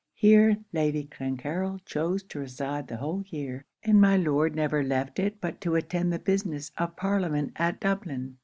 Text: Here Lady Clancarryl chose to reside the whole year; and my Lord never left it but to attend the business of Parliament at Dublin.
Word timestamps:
Here 0.15 0.57
Lady 0.73 1.03
Clancarryl 1.05 1.85
chose 1.85 2.23
to 2.23 2.39
reside 2.39 2.87
the 2.87 2.97
whole 2.97 3.23
year; 3.29 3.65
and 3.83 4.01
my 4.01 4.17
Lord 4.17 4.55
never 4.55 4.81
left 4.81 5.19
it 5.19 5.39
but 5.39 5.61
to 5.61 5.75
attend 5.75 6.11
the 6.11 6.17
business 6.17 6.71
of 6.75 6.95
Parliament 6.95 7.51
at 7.55 7.79
Dublin. 7.79 8.37